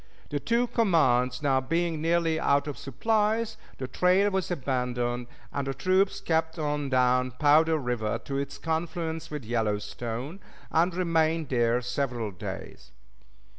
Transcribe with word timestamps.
The 0.31 0.39
two 0.39 0.65
commands 0.65 1.43
now 1.43 1.61
being 1.61 2.01
nearly 2.01 2.39
out 2.39 2.65
of 2.65 2.75
supplies, 2.75 3.55
the 3.77 3.87
trail 3.87 4.31
was 4.31 4.49
abandoned, 4.49 5.27
and 5.53 5.67
the 5.67 5.75
troops 5.75 6.21
kept 6.21 6.57
on 6.57 6.89
down 6.89 7.29
Powder 7.37 7.77
River 7.77 8.17
to 8.25 8.35
its 8.39 8.57
confluence 8.57 9.29
with 9.29 9.43
the 9.43 9.49
Yellowstone, 9.49 10.39
and 10.71 10.95
remained 10.95 11.49
there 11.49 11.81
several 11.83 12.31
days. 12.31 12.91